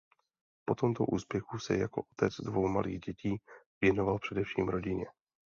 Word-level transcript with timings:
Po 0.69 0.75
tomto 0.75 1.05
úspěchu 1.05 1.59
se 1.59 1.77
jako 1.77 2.03
otec 2.11 2.33
dvou 2.35 2.67
malých 2.67 2.99
dětí 2.99 3.37
věnoval 3.81 4.19
především 4.19 4.69
rodině. 4.69 5.05